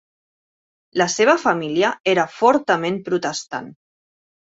[1.01, 3.69] La seva família era fortament protestant.